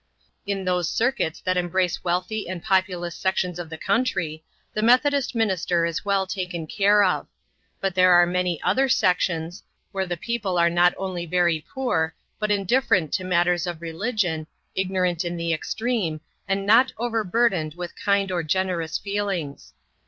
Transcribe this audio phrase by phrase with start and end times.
[0.47, 4.43] In those circuits that embrace wealthy and populous sections of the country,
[4.73, 7.27] the Methodist minister is well taken care of;
[7.79, 9.61] but there are many other sections,
[9.91, 15.23] where the people are not only very poor, but indifferent to matters of religion, ignorant
[15.23, 19.71] in the extreme, and not over burdened with kind or generous feelings.